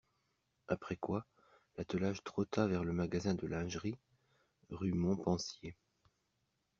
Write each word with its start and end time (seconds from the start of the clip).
Après 0.67 0.95
quoi, 0.95 1.27
l'attelage 1.77 2.23
trotta 2.23 2.65
vers 2.65 2.83
le 2.83 2.91
magasin 2.91 3.35
de 3.35 3.45
lingerie, 3.45 3.99
rue 4.71 4.93
Montpensier. 4.93 5.77